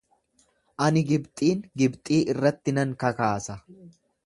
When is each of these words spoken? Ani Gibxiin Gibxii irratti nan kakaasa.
Ani 0.85 1.03
Gibxiin 1.09 1.61
Gibxii 1.83 2.19
irratti 2.35 2.77
nan 2.79 2.97
kakaasa. 3.05 3.61